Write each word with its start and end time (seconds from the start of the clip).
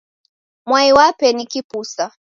Mwai 0.65 0.91
wape 0.95 1.33
ni 1.33 1.45
kipusa. 1.45 2.11